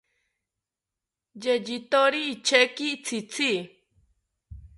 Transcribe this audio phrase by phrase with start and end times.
[1.43, 3.51] Yeyithori icheki tzitzi